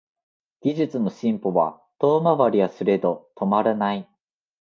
[0.63, 4.09] 技術の進歩は遠回りはすれど止まらない